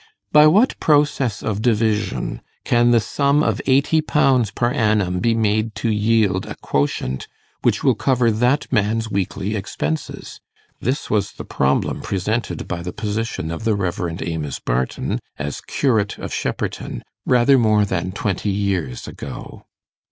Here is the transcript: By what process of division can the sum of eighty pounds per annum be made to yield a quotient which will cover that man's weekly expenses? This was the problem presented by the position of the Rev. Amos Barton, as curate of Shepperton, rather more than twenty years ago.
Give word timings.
By 0.31 0.47
what 0.47 0.79
process 0.79 1.43
of 1.43 1.61
division 1.61 2.41
can 2.63 2.89
the 2.89 2.99
sum 2.99 3.43
of 3.43 3.61
eighty 3.67 4.01
pounds 4.01 4.49
per 4.49 4.71
annum 4.71 5.19
be 5.19 5.35
made 5.35 5.75
to 5.75 5.91
yield 5.91 6.47
a 6.47 6.55
quotient 6.55 7.27
which 7.61 7.83
will 7.83 7.93
cover 7.93 8.31
that 8.31 8.65
man's 8.73 9.11
weekly 9.11 9.55
expenses? 9.55 10.41
This 10.79 11.11
was 11.11 11.33
the 11.33 11.45
problem 11.45 12.01
presented 12.01 12.67
by 12.67 12.81
the 12.81 12.91
position 12.93 13.51
of 13.51 13.63
the 13.63 13.75
Rev. 13.75 14.19
Amos 14.23 14.57
Barton, 14.57 15.19
as 15.37 15.61
curate 15.61 16.17
of 16.17 16.33
Shepperton, 16.33 17.03
rather 17.27 17.59
more 17.59 17.85
than 17.85 18.11
twenty 18.11 18.49
years 18.49 19.07
ago. 19.07 19.67